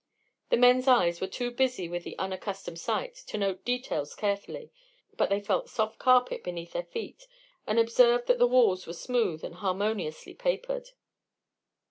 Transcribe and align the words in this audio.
The 0.49 0.57
men's 0.57 0.87
eyes 0.87 1.21
were 1.21 1.27
too 1.27 1.51
busy 1.51 1.87
with 1.87 2.03
the 2.05 2.17
unaccustomed 2.17 2.79
sight 2.79 3.13
to 3.27 3.37
note 3.37 3.63
details 3.63 4.15
carefully, 4.15 4.71
but 5.15 5.29
they 5.29 5.39
felt 5.39 5.69
soft 5.69 5.99
carpet 5.99 6.43
beneath 6.43 6.73
their 6.73 6.81
feet 6.81 7.27
and 7.67 7.77
observed 7.77 8.25
that 8.25 8.39
the 8.39 8.47
walls 8.47 8.87
were 8.87 8.93
smooth 8.93 9.43
and 9.43 9.53
harmoniously 9.57 10.33
papered. 10.33 10.89